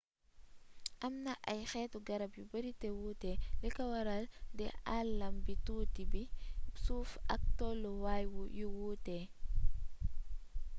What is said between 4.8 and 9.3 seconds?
aalam bu tuuti bi suuf ak tollu waay yu wuuté